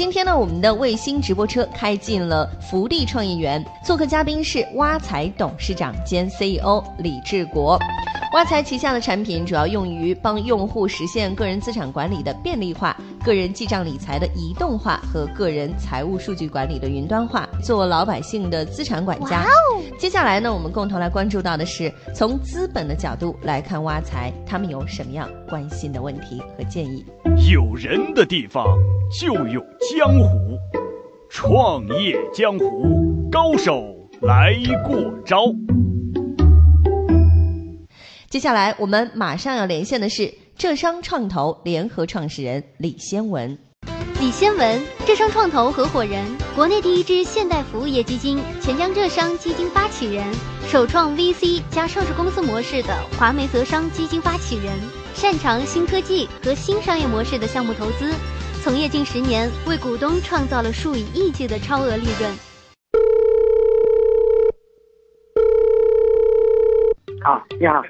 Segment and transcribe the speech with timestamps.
[0.00, 7.78] 今天呢，我们的卫星直播车开进了福利创业园，做客嘉宾是挖财董事长兼 CEO 李志国。
[8.32, 19.44] 挖财旗下的产品主要用于帮用户实现个人资产管理的便利化、个人记账理财的移动化和个人财务数据管理的云端化，做老百姓的资产管家。
[19.98, 27.04] 接下来呢，我们共同来关注到的是从资本的角度来看挖财，他们有什么样关心的问题和建议？
[27.52, 28.64] 有人的地方
[29.20, 30.58] 就有江湖，
[31.28, 33.84] 创业江湖高手
[34.22, 34.54] 来
[34.86, 35.54] 过招。
[38.30, 43.56] 接下来我们马上要连线的是浙商创投联合创始人李先文。
[44.20, 46.22] 李先文，浙商创投合伙人，
[46.54, 50.22] 国内第一支现代服务业基金钱江浙商基金发起人，
[50.68, 54.78] 首创 VC 加上市公司模式的华梅泽商基金发起人，
[55.14, 58.12] 擅长新科技和新商业模式的项目投资，
[58.62, 62.49] 从业近十年，为股东创造了数以亿计的超额利润。
[67.30, 67.80] 好，你好。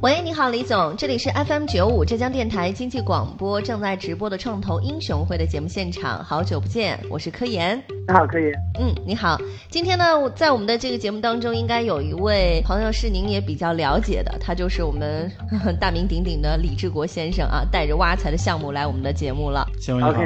[0.00, 7.80] 喂，你好，李总，这里是 FM 九五浙江电台经济广播正在直播的创投英雄会的节目现场，好久不见，我是柯岩。
[8.08, 8.52] 你好，柯岩。
[8.80, 9.38] 嗯，你好。
[9.68, 15.30] 今天呢，在我们的这个节目当中，应该有一位朋友是您也比较了解的，他就是我们
[15.78, 19.64] 大名鼎鼎的李志国先生啊，带着挖财的项目来我们的节目了。
[19.78, 20.20] 先生你好。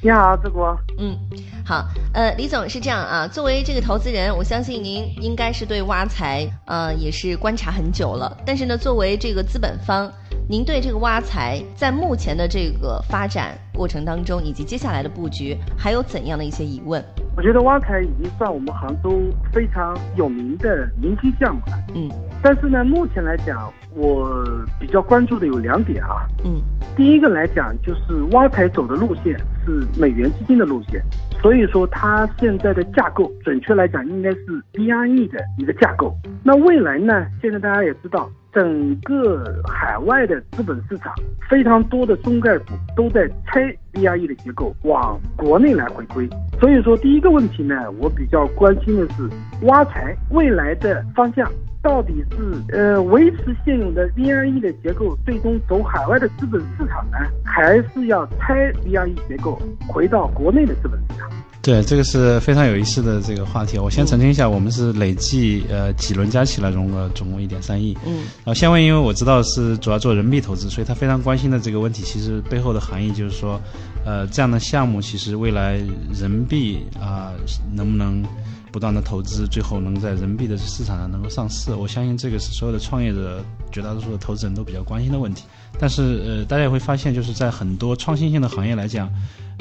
[0.00, 0.78] 你好，志国。
[0.98, 1.18] 嗯，
[1.66, 1.84] 好。
[2.14, 8.36] 呃，李总是这样啊，作为这个投资人，我相信您应该是对挖财呃也是观察很久了。
[8.46, 10.08] 但是呢，作为这个资本方，
[10.48, 17.04] 您对这个挖财在目前的这个发展过程当中，以及接下来的布局，还有怎样的一些疑问？
[17.38, 19.22] 我觉得挖财已经算我们杭州
[19.52, 21.78] 非常有名的明星项目了。
[21.94, 22.10] 嗯。
[22.42, 24.44] 但是呢，目前来讲，我
[24.80, 26.26] 比较关注的有两点啊。
[26.44, 26.60] 嗯。
[26.96, 31.00] 第一个来讲，就是挖财走的路线是美元基金的路线，
[31.40, 36.14] 所以说它现在的架构，准确来讲应该是 BRE 的一个架构。
[36.42, 37.26] 那未来呢？
[37.40, 41.14] 现在大家也知道，整个海外的资本市场
[41.48, 43.62] 非常多的中概股都在拆
[43.92, 46.28] BRE 的结构，往国内来回归。
[46.60, 49.28] 所以说，第一个问题呢，我比较关心的是
[49.62, 51.48] 挖财未来的方向。
[51.88, 61.30] 到底是呃维持现有的 VIE 的结构，最终走海外的资本市场呢，还是要拆 VIE 结构，回到国内的资本市场？
[61.62, 63.78] 对，这个是非常有意思的这个话题。
[63.78, 67.96] 我先澄清一下，我们是累计呃几轮加起来融了总共一点三亿。
[68.04, 68.16] 嗯。
[68.44, 73.58] 然后先问，因为我知道是主要做人民币投资，所以他非常关心的这个问题，其实背后的含义就是说，
[74.04, 75.80] 呃，这样的项目其实未来
[76.12, 77.32] 人民币啊
[77.72, 78.22] 能不能？
[78.70, 85.44] 不断的投资，最后能在人民币的市场上能够上市，我相信这个是所有的创业者、绝大多数的投资人都比较关心的问题。
[85.78, 89.10] 但是，呃，大家也会发现，就是在很多创新性的行业来讲。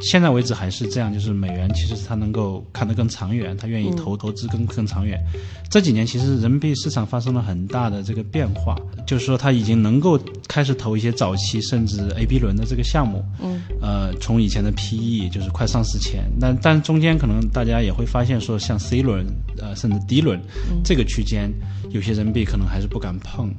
[0.03, 5.19] 现在为止还是这样，就是美元其实它能够看得更长远，它愿意投投资更更长远。
[5.72, 8.75] 这几年其实人民币市场发生了很大的这个变化，
[9.07, 13.25] 就是说它已经能够开始投一些早期甚至 A、B 轮的这个项目。
[13.41, 13.59] 嗯。
[13.81, 19.25] 呃，从以前的 PE 就是快上市前，但但中间可能大家也会发现说，像 C 轮
[19.62, 20.40] 呃甚至 D 轮
[20.84, 21.51] 这个区间，
[21.90, 23.53] 有些人民币可能还是不敢碰。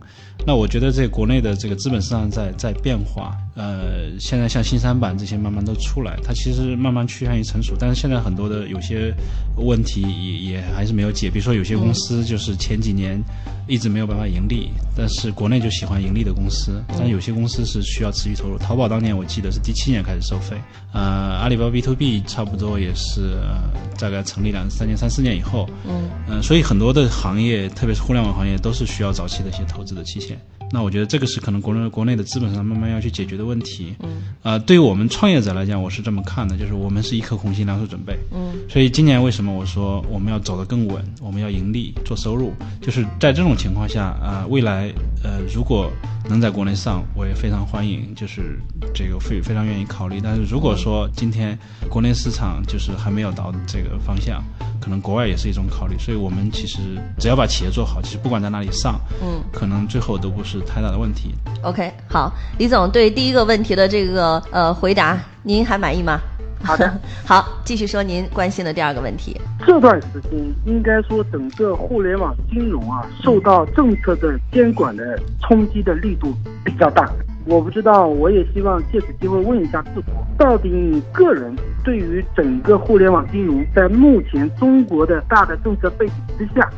[0.46, 3.36] 那我觉得这国内的这个资本市场在在变化。
[3.56, 9.12] 呃，现在像新三板这些慢慢都出来，它其实慢慢趋向于成熟，但是现在很多的有些
[9.56, 13.20] 问题也也还是没有解，比如说有些公司就是前几年
[13.66, 18.56] 一直没有办法盈利，但是国内就喜欢盈利的公司，但有些公司是需要持续投入。
[18.56, 20.56] 淘宝当年我记得是第七年开始收费，
[20.92, 23.58] 呃，阿里巴巴 B to B 差不多也是呃
[23.98, 30.38] 大概成立两三年、三四年以后，嗯嗯，所以很多的行业，特别是互联网行业，都是需要早期的一些投资的期限。
[30.70, 33.94] 那我觉得这个是可能国内国内的资本上慢慢要去解决的问题。
[34.00, 38.18] 嗯，啊，对于我们创业者来讲，我是这么看的，就是我们是一颗红心，两手准备。
[38.34, 44.92] 嗯，所以今年为什么我说我们要走得更稳，我们要盈利做收入，就是在这种情况下啊，未来
[45.24, 45.90] 呃如果
[46.28, 48.60] 能在国内上，我也非常欢迎，就是
[48.94, 50.20] 这个非非常愿意考虑。
[50.22, 54.44] 但是如果说今天国内市场就是还没有到这个方向。
[54.80, 56.78] 可能国外也是一种考虑，所以我们其实
[57.18, 61.34] 只要把企业做好，其实不管在哪里上，嗯，可能最后都不是太大的问题。
[61.62, 66.20] OK，好，李总对第一个问题的这个呃回答，您还满意吗？
[66.62, 69.40] 好的， 好，继续说您关心的第二个问题。
[69.64, 70.32] 这段时间
[70.66, 76.34] 应该说整个互联网金融啊，受到政策的监管的冲击的力度
[76.64, 77.08] 比较大。
[77.48, 86.70] 我不知道，我也希望借此机会问一下志国，到底你个人对于整个互联网金融在目前中国的大的政策背景之下，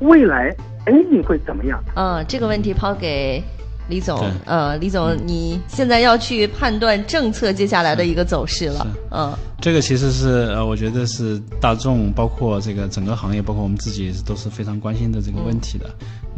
[0.00, 0.54] 未来
[0.84, 1.82] 前景会怎么样？
[1.96, 3.42] 嗯，这个问题抛给
[3.88, 4.22] 李总。
[4.44, 8.86] 呃，李总，你现在要去判断政策接下来的一个走势了。
[9.10, 9.32] 嗯，
[9.62, 15.86] 这个其实是呃，我觉得是大众，包括这个整个行业，包括我们自己都是非常关心的这个问题的。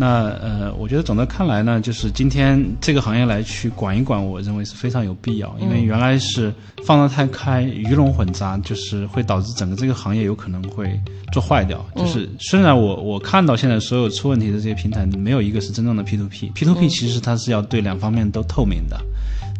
[0.00, 6.50] 那呃，我觉得总的看来呢，就是今天这个行业来去管一管，我认为是非常有必要，因为原来是
[6.86, 10.98] 放得太开，鱼龙混杂，就是会导致整个这个行业有可能会
[11.34, 11.84] 做坏掉。
[11.94, 18.98] 就是虽然我我看到现在所有出问题的这些平台，没有一个是真正的 P to P，P to P 其实它是要对两方面都透明的。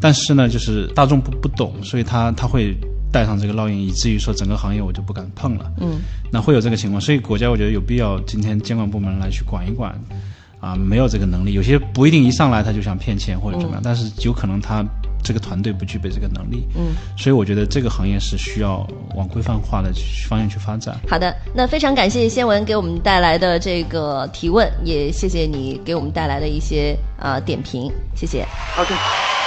[0.01, 2.75] 但是呢，就是大众不不懂，所以它它会
[3.13, 5.71] 带上这个烙印，以至于说整个行业我就不敢碰了。
[5.81, 5.99] 嗯，
[6.31, 9.93] 那会有这个情况，所以国家我觉得有必要今天监管部门来去管一管，
[10.61, 14.85] 啊，没有这个能力，有些不一定一上来他就想骗钱或者怎么样，但是有可能他
[15.23, 16.67] 这个团队不具备这个能力。
[16.77, 19.93] 嗯，所以我觉得这个行业是需要往规范化的
[20.29, 20.99] 方向去发展。
[21.09, 28.45] 好的，那非常感谢先文给我们带来的这个提问，也谢谢你给我们带来的一些啊点评，谢谢。
[28.75, 29.40] 好的。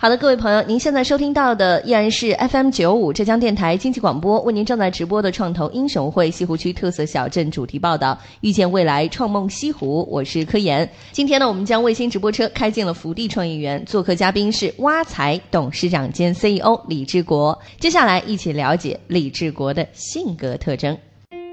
[0.00, 10.88] 好的，各位朋友，您现在收听到的依然是 FM 九五浙江电台经济广播为您正在直播的创投英雄会西湖区特色小镇主题报道《遇见未来，创梦西湖》，我是柯岩。
[11.10, 17.58] 今天呢，我们将卫星直播车开进了福地创业园，做客嘉宾是挖财董事长兼 CEO 李志国。
[17.80, 20.96] 接下来一起了解李志国的性格特征。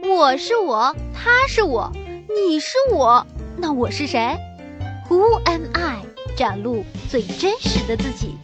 [0.08, 1.92] 我是我，他是我，
[2.30, 3.26] 你是我，
[3.58, 4.38] 那我是谁
[5.10, 6.15] ？Who am I？
[6.36, 8.36] 展露最真实的自己。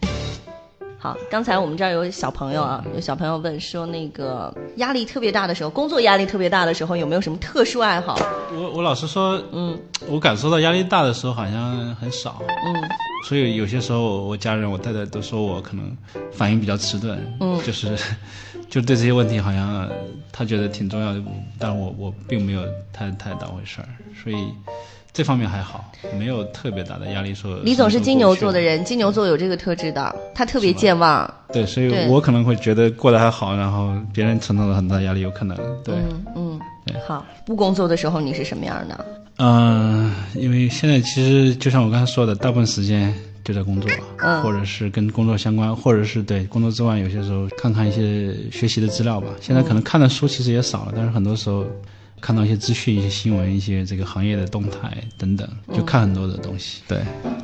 [0.98, 8.16] 好，刚才我们这儿有小朋友啊，有小朋友问说，那个压力特别大的时候，工作压力特别大的时候，有没有什么特殊爱好？
[8.54, 9.78] 我我老实说，嗯，
[10.08, 12.88] 我感受到压力大的时候好像很少，嗯，
[13.28, 15.94] 所以有些时候我家人、我太太都说我可能
[16.32, 17.98] 反应比较迟钝，嗯，就是
[18.70, 19.90] 就对这些问题好像
[20.30, 21.20] 他觉得挺重要的，
[21.58, 22.62] 但我我并没有
[22.92, 23.88] 太太当回事儿，
[24.22, 24.36] 所以。
[25.14, 25.84] 这方面还好，
[26.18, 27.34] 没有特别大的压力。
[27.34, 31.30] 说李总是金牛座的人，金牛座有这个特质的，他特别健忘。
[31.52, 35.54] 对，所以我可能会觉得过得还好，然后别人承受了很大压力，有可能。
[35.84, 35.94] 对，
[36.34, 36.58] 嗯，
[37.06, 37.26] 好。
[37.44, 39.04] 不工作的时候你是什么样的？
[39.36, 43.90] 嗯，因为现在其实就像我刚才说的，大部分时间就在工作，
[44.42, 49.28] 或者是跟工作相关，或者是对工作之外，有些时候看看一些学习的资料吧。
[49.42, 51.66] 现在可能看的书其实也少了，但是很多时候。
[52.22, 56.80] 看到一些资讯、一些新闻、一些这个行业的动态等等，就看很多的东西。
[56.86, 57.00] 对，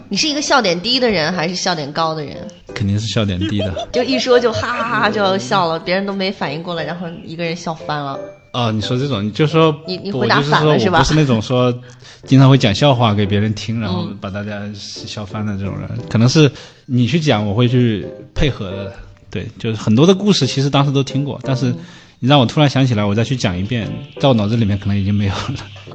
[0.09, 2.37] 你是一个笑点低的人还是笑点高的人？
[2.75, 3.75] 肯定是笑点低的。
[3.93, 8.17] 就一说就哈哈哈就要笑了，别人都没反应过来，然后一个人笑翻了。
[8.53, 11.01] 哦，你说这种，你就说你你回答反了是吧？
[11.01, 11.77] 不是那种说
[12.25, 15.91] 经常会讲笑话给别人听，然后把大家笑翻的这种人。
[16.09, 16.49] 可能是
[16.87, 18.93] 你去讲，我会去配合的。
[19.29, 21.75] 对，就是很多的故事，其实当时都听过，但是。
[22.21, 23.89] 你让我突然想起来，我再去讲一遍，
[24.19, 25.55] 在我脑子里面可能已经没有了。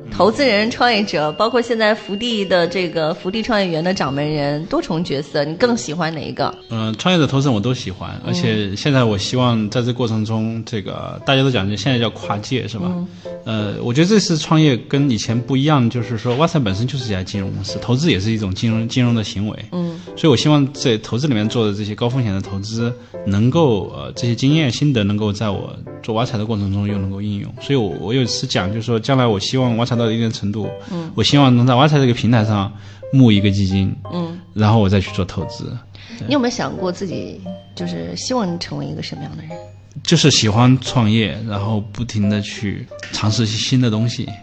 [0.09, 6.53] 投资人、创业者，包括现在福地的这个福地创业园的掌门人，多重角色，你更喜欢哪一个？
[6.69, 12.89] 嗯，创业者、投资人我都喜欢，而且现在我希望在这过程中，这个大家都讲，究现在叫跨界，是吧？
[13.45, 19.65] 呃，我觉得这次创业跟以前不一样，就是说，哇塞本身就是一家金融公司，投资也是一种金融金融的行为。
[19.73, 22.93] 嗯，所以我希望在投资里面做的这些高风险的投资，
[23.25, 27.53] 能够呃这些经验心得能够在我做挖财的过程中又能够应用。
[27.59, 32.71] 所以我我有一次讲，就是说将来我希望挖财到一定程度，嗯，我希望能在挖财这个平台上
[33.11, 35.75] 募一个基金，嗯，然后我再去做投资。
[36.27, 37.41] 你有没有想过自己
[37.75, 39.51] 就是希望成为一个什么样的人？
[40.03, 44.33] 就是喜欢创业，然后不停的去尝试一些新的东西，呃，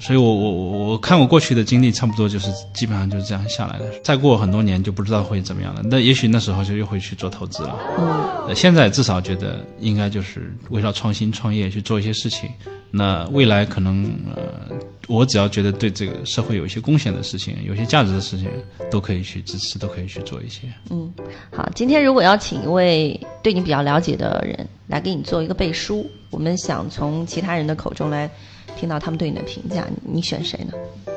[0.00, 3.84] 所以我我我我看我过去的经历，差不多就是基本上就是这样下来的。
[4.02, 7.78] 再过很多年就不知道会怎么样了，那也许那时候就又会去做投资了。
[7.98, 12.50] 嗯，现在至少觉得应该就是围绕创新创业去做一些事情。
[12.90, 14.74] 那未来可能呃，
[15.08, 18.48] 我只要觉得对这个社会有一些贡献的事情，有些价值的事情，
[18.90, 20.62] 都可以去支持，都可以去做一些。
[20.88, 21.12] 嗯，
[21.52, 28.30] 好，今天如果要请一位对你比较了解的人来给你做一个背书，我们想从其他人的口中来
[28.78, 30.72] 听到他们对你的评价，你选谁呢？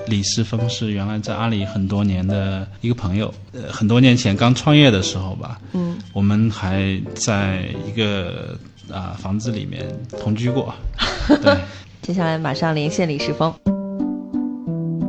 [0.07, 8.57] 李世峰是原来在阿里很多年的一个朋友，呃，很多年前刚创业的时候吧，嗯，我们还在一个。
[8.91, 9.85] 啊，房子里面
[10.19, 10.73] 同居过。
[11.41, 11.57] 对，
[12.01, 13.53] 接下来马上连线李世峰。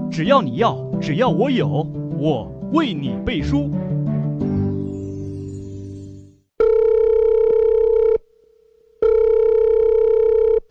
[0.08, 1.84] 只要你要，只要我有，
[2.16, 3.74] 我为你背书。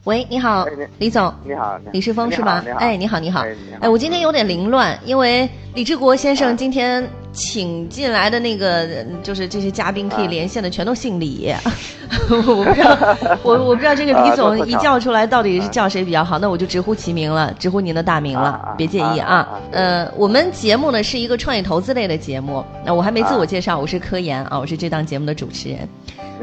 [0.05, 0.65] 喂，你好，
[0.97, 1.31] 李总。
[1.43, 2.65] 你好，李世峰是吧？
[2.79, 3.45] 哎，你好，你好。
[3.79, 11.53] 哎，我今天有点凌乱，因为李志国先生今天请进来的那个，就是这些嘉宾可以连线的，全都姓李。
[12.29, 12.97] 我不知道，
[13.43, 19.47] 我我不知道这个 李总一叫出来到底是叫谁比较好，那我就直呼其名了，直呼您的大名了，别介意啊。
[19.71, 25.87] 呃，我们节目呢是一个创业投资类的节目，那我还没自我介绍，我是科研啊，我是这档节目的主持人。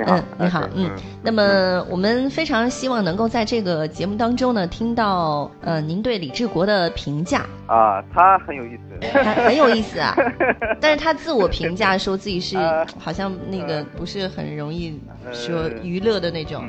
[0.07, 0.89] 嗯，你好，嗯，
[1.23, 7.45] 那么我们非常希望能够在这个节目当中呢，听到呃您对李志国的评价。
[7.67, 10.15] 啊，他很有意思，他很有意思啊，
[10.81, 12.57] 但是他自我评价说自己是
[12.99, 14.99] 好像那个不是很容易
[15.33, 16.65] 说娱乐的那种，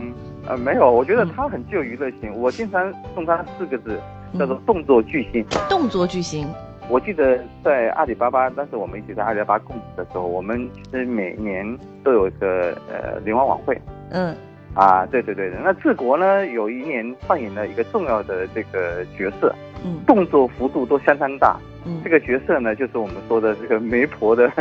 [0.48, 4.00] 呃，没有，我觉得他很具有娱乐性，我经常送他四个字，
[4.38, 6.48] 叫做动作巨星，动作巨星。
[6.90, 13.80] 我记得在阿里巴巴，当时我们一起在阿里巴巴供职的时候，我们其实每年都有一个呃联欢晚会。
[14.10, 14.36] 嗯。
[14.76, 15.58] 啊，对对对的。
[15.64, 21.60] 那治国呢，有一年扮演了一个重要的这个角色，嗯，动作幅度都相当大。
[21.86, 22.02] 嗯。
[22.04, 24.52] 这个角色呢，就是我们说的这个媒婆的。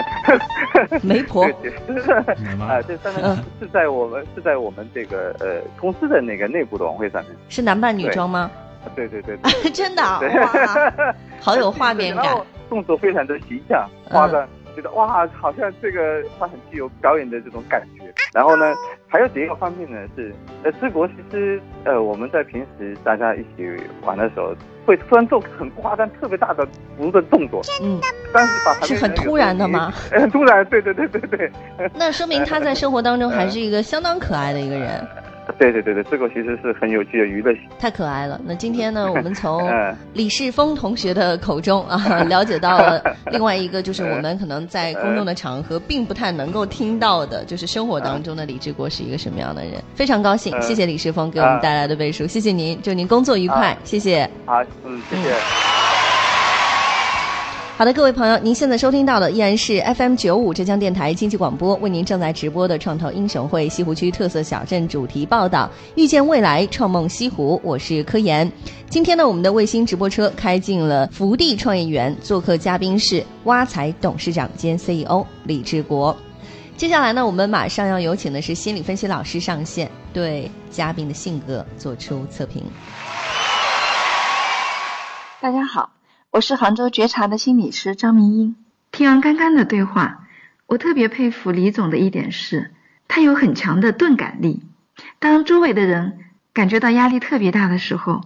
[1.02, 1.44] 媒婆。
[1.44, 7.32] 啊，这当然是在我们是在我们这个呃公司的那个内部的晚会上面。
[7.48, 8.50] 是男扮女装吗？
[8.94, 9.36] 对对对，
[9.72, 11.04] 真的哇，
[11.40, 12.34] 好有画面感，
[12.70, 14.48] 动作非常的形象，画的
[14.78, 18.04] 觉得哇，好像这个他很具有表演的这种感觉。
[18.32, 18.72] 然后呢，
[19.08, 20.32] 还有第一个方面呢是，
[20.62, 23.66] 呃，治国其实呃我们在平时大家一起
[24.02, 24.54] 玩的时候，
[24.86, 26.64] 会突然做很夸张、特别大的
[26.96, 27.98] 幅度的动作，嗯，
[28.32, 29.92] 但是把是很突然的吗？
[30.12, 31.50] 很突然，对对对对对。
[31.94, 35.04] 那说明他在生活当中还 是一个相当可爱的一个人。
[35.58, 37.62] 对对对对，这个其实是很有趣的娱乐性。
[37.78, 38.40] 太可爱了！
[38.44, 39.68] 那今天呢， 我们从
[40.14, 41.98] 李世峰同学的口中啊，
[42.28, 49.82] 了解到了另外一个，就是我们可能在公众的场合并不太能够听到的，就是生活当中的李志国是一个什么样的人。
[49.94, 54.28] 非常高兴，谢谢李世峰给我们带来的背书，谢谢您，祝您工作愉快，谢谢。
[54.46, 55.77] 好，嗯，谢谢。
[57.78, 67.60] 好的，各位朋友，您现在收听到的依然是 FM 九五浙江电台经济广播为您正在直播的《创投英雄会西湖区特色小镇主题报道》，遇见未来，创梦西湖。
[67.62, 68.50] 我是科研。
[68.90, 76.16] 今天呢，我们的卫星直播车开进了福地创业园，做客嘉宾是挖财董事长兼 CEO 李志国。
[76.76, 82.60] 接下来呢，我们马上要有请的是心理分析老师上线，对嘉宾的性格做出测评。
[85.40, 85.88] 大家好。
[86.30, 88.54] 我是杭州觉察的心理师张明英。
[88.92, 90.26] 听完刚刚的对话，
[90.66, 92.74] 我特别佩服李总的一点是，
[93.08, 94.62] 他有很强的钝感力。
[95.20, 96.18] 当周围的人
[96.52, 98.20] 感觉到压力特别大的时候，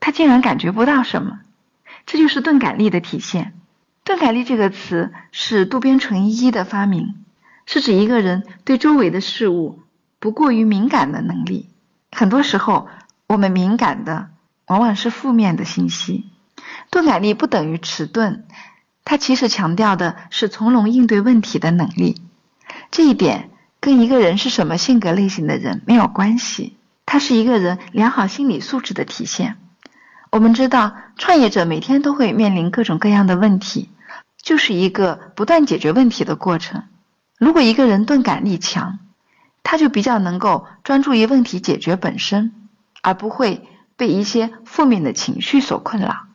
[0.00, 1.40] 他竟然感觉不到什么，
[2.06, 3.52] 这就是钝感力的体现。
[4.04, 7.14] 钝感力这个词是渡边淳一的发明，
[7.66, 9.82] 是指一个人对周围的事物
[10.18, 11.68] 不过于敏感的能力。
[12.10, 12.88] 很多时候，
[13.26, 14.30] 我们敏感的
[14.66, 16.24] 往往是负面的信息。
[16.90, 18.46] 钝感力不等于迟钝，
[19.04, 22.22] 它其实强调的是从容应对问题的能力。
[22.90, 29.56] 这一点跟一个人是什么性格类型的人没有关系，它是一个人良好心理素质的体现。
[30.30, 33.90] 我们知道，创业者每天都会面临各种各样的问题，
[34.42, 36.84] 就是一个不断解决问题的过程。
[37.38, 38.98] 如果一个人钝感力强，
[39.62, 42.52] 他就比较能够专注于问题解决本身，
[43.02, 46.26] 而不会被一些负面的情绪所困扰。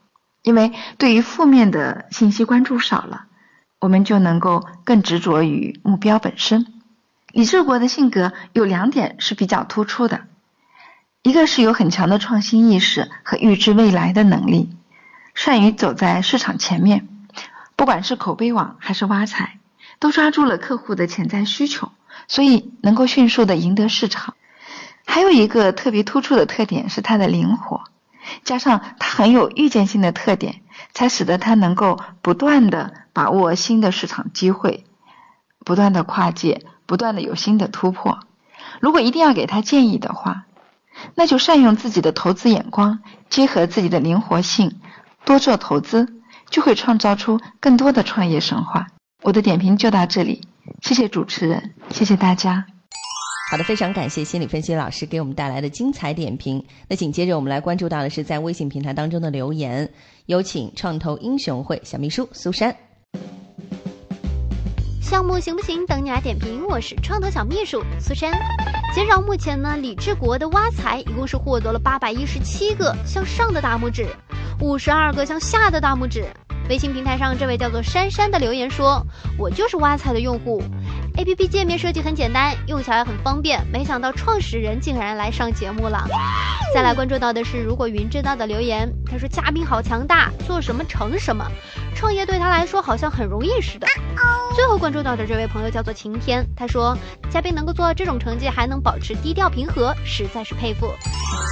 [0.41, 3.25] 因为对于负面的信息关注少了，
[3.79, 6.65] 我们就能够更执着于目标本身。
[7.31, 10.22] 李志国的性格有两点是比较突出的，
[11.22, 14.69] 一个是有很强的创新意识和预知未来的能力，
[15.36, 17.08] 善于走在市场前面，
[17.75, 19.60] 不管是口碑网还是挖财，
[20.00, 21.91] 都抓住了客户的潜在需求，
[22.27, 24.34] 所以能够迅速的赢得市场。
[25.05, 27.84] 还有一个特别突出的特点是他的灵活。
[28.43, 30.62] 加上他很有预见性的特点，
[30.93, 34.86] 才使得他能够不断的把握新的市场机会，
[35.65, 38.19] 不断的跨界，不断的有新的突破。
[38.79, 40.45] 如果一定要给他建议的话，
[41.15, 44.79] 那就善用自己的投资眼光，结合自己的灵活性，
[45.25, 46.13] 多做投资，
[46.50, 48.88] 就会创造出更多的创业神话。
[49.21, 50.41] 我的点评就到这里，
[50.81, 52.65] 谢谢主持人，谢谢大家。
[53.50, 56.63] 好的，非常感谢心理分析老师给我们带来的精彩点评。
[56.88, 59.89] 那紧接着我们来关注到的是在微信平台当中的留言，
[60.27, 62.75] 有请创投英雄会小秘书苏珊。
[65.01, 65.84] 项目行不行？
[65.88, 66.63] 等你来点评。
[66.68, 68.32] 我是创投小秘书苏珊。
[68.94, 74.06] 截止到目前呢，李志国的挖财一共是获得了八百一十七个向上的大拇指，
[74.62, 76.24] 五十二个向下的大拇指。
[76.70, 79.03] 微信平台上这位叫做珊珊的留言说
[79.39, 80.62] ：“我就是挖财的用户。”
[81.19, 83.59] A P P 界面设计很简单，用起来很方便。
[83.73, 86.07] 没想到创始人竟然来上节目了。
[86.73, 91.45] 再来关注到的是，如果云知道的留言，他说嘉宾好强大，做什么成什么，
[91.93, 93.88] 创业对他来说好像很容易似的。
[94.55, 96.97] 最后关注到的这位朋友叫做晴天，他说
[97.29, 100.89] 嘉宾能够做到这种成绩，还能保持低调平和，实在是佩服。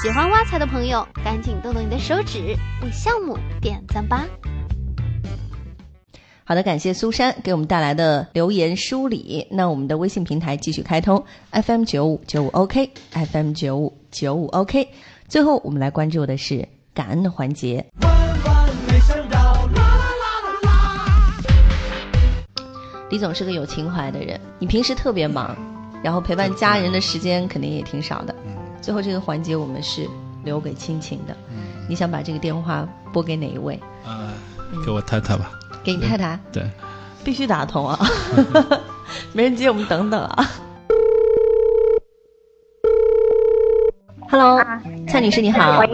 [0.01, 4.23] 喜欢挖财的朋友，赶紧动动你的手指，为项目点赞吧。
[6.49, 9.45] 好的，感谢苏珊给我们带来的留言梳理。
[9.51, 14.87] 那我们的微信平台继续开通，FM 九五九五 OK，FM 九五九五 OK。
[15.27, 17.85] 最后，我们来关注的是感恩的环节。
[23.09, 25.53] 李总是个有情怀的人，你平时特别忙，
[26.01, 28.33] 然后陪伴家人的时间肯定也挺少的。
[28.81, 30.07] 最后这个环节我们是
[30.45, 31.35] 留给亲情的。
[31.89, 33.77] 你想把这个电话拨给哪一位？
[34.05, 34.31] 呃，
[34.85, 35.51] 给我太太吧。
[35.87, 36.61] 给你太太，对，
[37.23, 37.97] 必须打通啊！
[39.31, 40.45] 没人接，我们等等啊。
[44.29, 44.61] Hello，
[45.07, 45.79] 蔡女士你好。
[45.79, 45.87] 喂，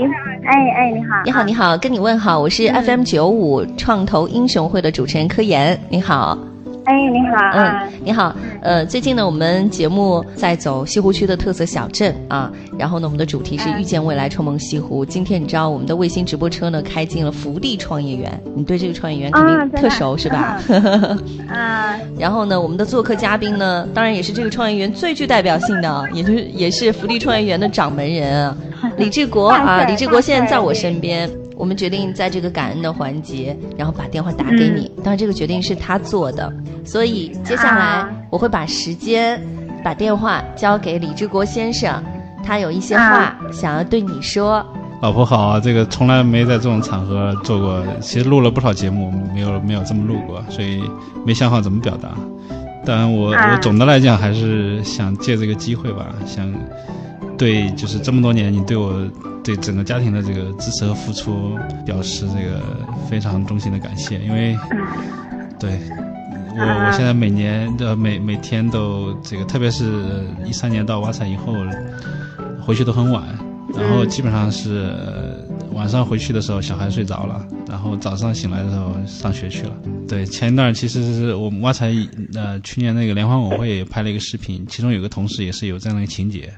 [0.48, 1.22] 哎哎，你好。
[1.26, 6.36] 你好你好，跟你问好，我是 FM 九五创投英雄会的主持人柯岩，你好。
[6.86, 7.38] 哎，你好。
[7.54, 8.36] 嗯，你好。
[8.62, 15.06] 呃，最近呢，我们节目在走西湖区的特色小镇啊，然后呢，我们的主题是遇见未来，冲梦西湖。
[15.06, 20.60] 今天你知道我们的卫星直播车呢开进了福地创业园，你对这个创业园肯定特熟是吧？
[21.50, 21.98] 啊。
[22.18, 28.54] 然后呢，我们的做客嘉宾呢，当然也是这个创业园最具代表性的，也就是也是福地创业园的掌门人
[28.98, 31.30] 李志国啊， 李志国现在在我身边。
[31.56, 34.92] 我们决定在这个感恩的环节，然后把电话打给你。
[34.98, 36.52] 当然，这个决定是他做的，
[36.84, 39.42] 所以接下来我会把时间、
[39.84, 42.04] 把电话交给李志国先生，
[42.44, 44.66] 他有一些话想要对你说。
[45.02, 50.82] 老婆好啊，这个从来没在这种场合做过，其实录了不少节目，没有没有这么录过，所以
[51.26, 52.10] 没想好怎么表达。
[52.86, 56.50] 但我我总的来讲还是想借这个机会吧，想
[57.38, 59.08] 对就是这么多年你对我。
[59.46, 62.62] 对整个家庭的这个支持和付出，表示这个
[63.10, 64.18] 非常衷心的感谢。
[64.20, 64.58] 因为，
[65.60, 65.78] 对
[66.56, 71.54] 我我现在每年的每每天都这个，特别是一三年到挖财以后，
[72.62, 73.22] 回去都很晚，
[73.76, 74.96] 然后基本上是
[75.74, 79.76] 晚上回去的时候小孩睡着了，然后早上醒来的时候上学去了。
[80.08, 81.94] 对，前一段其实是我们挖财
[82.34, 86.50] 呃去年那个联欢晚会也拍了一个视频，其中有个同事也是有这样的一个情节。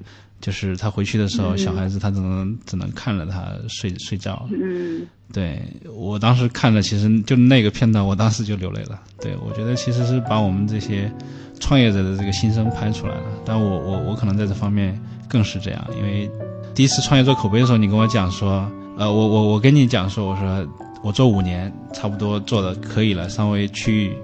[0.42, 4.48] 就是他回去的时候，小孩子他只能只能看着他睡睡觉。
[4.52, 5.62] 嗯，对
[5.96, 9.02] 我当时看了，其实就那个片段，我当时就流泪了。
[9.20, 11.12] 对我觉得其实是把我们这些
[11.60, 13.24] 创业者的这个心声拍出来了。
[13.44, 16.30] 但我我我可能在这方面更是这样，因为
[16.76, 20.68] 第一次创业做口碑的时候，你跟我讲说，呃，我我我跟你讲说，我说
[21.02, 24.16] 我做五年差不多做的可以了，稍微去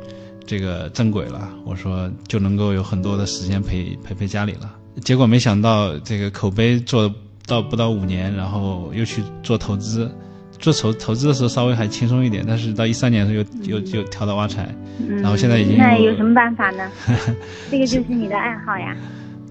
[0.46, 4.72] 这个正轨了，我说就能够有很多的时间陪陪陪家里了。
[5.00, 7.14] 结果没想到，这个口碑做
[7.48, 10.12] 到不到五年，然后又去做投资，
[10.60, 14.68] 做投投资的时候稍微还轻松一点，但是到一三年的时候又又又跳到挖财，
[15.08, 16.90] 然后现在已经那有什么办法呢？
[17.72, 18.96] 这个就是你的爱好呀。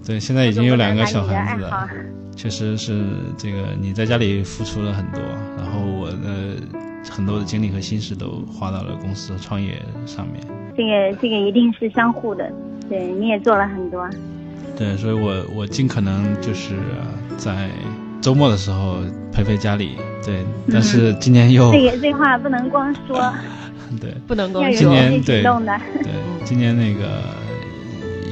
[0.07, 1.89] 对，现在已经有两个小孩子了，
[2.37, 3.03] 确实是
[3.37, 5.23] 这个你在家里付出了很多，
[5.57, 6.57] 然后我的
[7.11, 10.43] 很多的精力和心思都花到了公司创业上面。
[10.77, 12.51] 这个这个一定是相互的，
[12.89, 14.09] 对，你也做了很多。
[14.77, 16.75] 对，所以我我尽可能就是
[17.37, 17.69] 在
[18.21, 18.99] 周末的时候
[19.31, 19.97] 陪陪家里。
[20.25, 23.33] 对，但是今年又这个这话不能光说。
[24.01, 24.79] 对，不能光说。
[24.79, 26.13] 今年对对，
[26.45, 27.23] 今年那个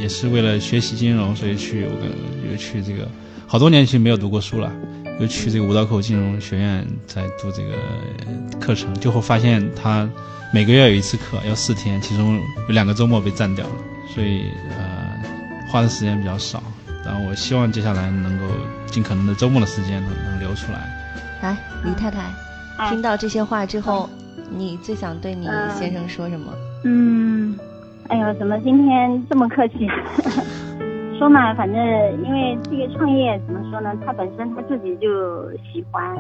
[0.01, 2.09] 也是为了学习金融，所以去我跟
[2.51, 3.09] 又去这个
[3.47, 4.73] 好多年去没有读过书了，
[5.21, 7.73] 又去这个五道口金融学院在读这个
[8.61, 10.09] 课程，就会发现他
[10.55, 13.73] 每个月有一次课要四天，其中有两个周末被占掉了，
[14.15, 14.98] 所以呃。
[15.71, 16.63] 花的时间比较少，
[17.05, 18.45] 然后我希望接下来能够
[18.87, 20.79] 尽可能的周末的时间能能留出来。
[21.43, 22.31] 来，李太太，
[22.89, 24.09] 听到这些话之后，
[24.51, 25.47] 你最想对你
[25.79, 26.53] 先生说什么？
[26.85, 27.59] 嗯，
[28.09, 29.87] 哎呦，怎么今天这么客气？
[31.19, 31.77] 说嘛，反正
[32.25, 33.93] 因为这个创业怎么说呢？
[34.07, 36.17] 他本身他自己就喜欢，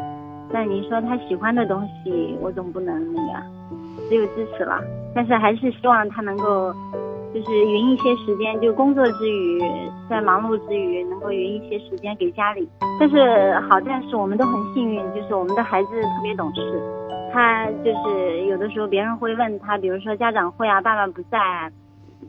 [0.52, 4.80] 那你说他喜欢的东西，我总不能那个，只有支持了。
[5.14, 6.74] 但是还是希望他能够。
[7.34, 9.60] 就是匀一些时间，就工作之余，
[10.08, 12.68] 在忙碌之余，能够匀一些时间给家里。
[12.98, 16.82] 但是好在是我们都很幸运，就是我们的孩子特别懂事。
[17.30, 21.38] 他就是有的时候别人会问他，比如说家长会啊，爸爸不在，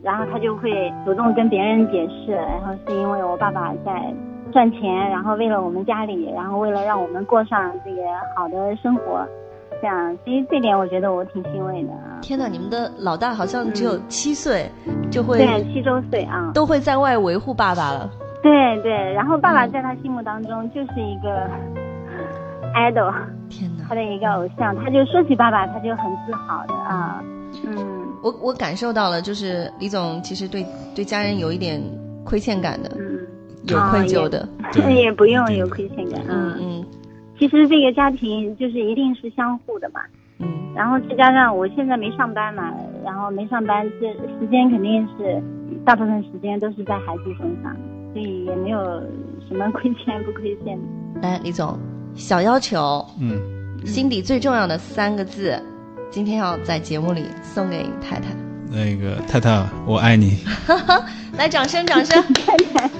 [0.02, 4.14] 然后他就会主动跟别人解释，然后是因为我爸爸在
[4.52, 8.02] 赚钱，然后为了我们家里，然后为了让我们过上这个
[8.36, 9.26] 好的生活。
[9.82, 11.90] 像，其实这点我觉得我挺欣慰的。
[12.22, 14.70] 天哪，你们的老大好像只有七岁，
[15.10, 18.10] 就会对七周岁啊，都会在外维护爸爸了。
[18.42, 18.50] 对
[18.82, 21.48] 对，然后爸爸在他心目当中就是一个
[22.74, 23.12] idol，
[23.48, 27.22] 天哪，他的一个偶像，他就说起爸爸他就很自豪的啊。
[27.66, 27.76] 嗯，
[28.22, 30.64] 我我感受到了，就是李总其实对
[30.94, 31.82] 对家人有一点
[32.24, 33.18] 亏欠感的，嗯，
[33.66, 34.48] 有愧疚的，
[34.88, 36.69] 也不用有亏欠感，嗯嗯。
[37.40, 40.00] 其实这个家庭就是一定是相互的嘛，
[40.40, 42.70] 嗯，然后再加上我现在没上班嘛，
[43.02, 45.42] 然后没上班，这时间肯定是
[45.82, 47.74] 大部分时间都是在孩子身上，
[48.12, 48.78] 所以也没有
[49.48, 51.26] 什么亏欠不亏欠的。
[51.26, 51.78] 哎，李总，
[52.14, 53.40] 小要求，嗯，
[53.86, 55.58] 心底最重要的三个字，
[56.10, 58.28] 今天要在节目里送给太太。
[58.70, 60.44] 那个太太，我爱你。
[61.38, 62.22] 来，掌声，掌声。
[62.34, 62.90] 太太。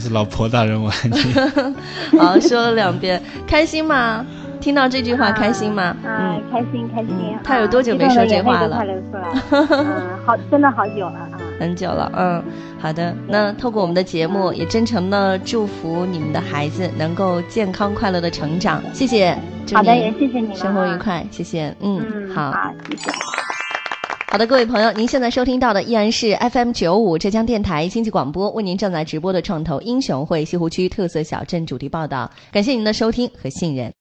[0.00, 2.18] 是老婆大人，我爱你。
[2.18, 4.24] 好，说了两遍，开心吗？
[4.60, 5.96] 听到这句话开心吗？
[6.04, 7.10] 嗯，开心开心。
[7.42, 8.76] 他有多久没说这话了？
[8.76, 9.42] 快流出来了。
[9.70, 11.40] 嗯，好，真的好久了啊。
[11.58, 12.42] 很久了，嗯，
[12.78, 13.14] 好的。
[13.26, 18.82] 那透过我们的节目，也真诚的祝福你们的孩子能够健康快乐的成长。
[18.92, 19.36] 谢谢。
[19.72, 20.56] 好的，也谢谢你们。
[20.56, 21.74] 生活愉快，谢谢。
[21.80, 23.10] 嗯，好，好，谢谢。
[24.30, 32.30] 好的，各位朋友，您现在收听到的依然是 FM 九五浙江电台经济广播为您正在直播的创投英雄会西湖区特色小镇主题报道。
[32.52, 33.92] 感谢您的收听和信任。